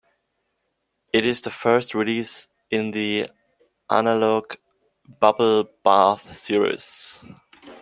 [1.13, 3.29] It is the first release in the
[3.91, 4.55] "Analogue
[5.21, 7.23] Bubblebath" series.